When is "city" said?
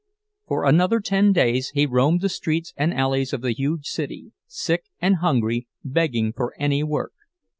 3.85-4.31